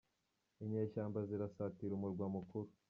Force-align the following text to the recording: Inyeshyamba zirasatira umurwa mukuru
Inyeshyamba 0.63 1.19
zirasatira 1.29 1.91
umurwa 1.95 2.25
mukuru 2.35 2.67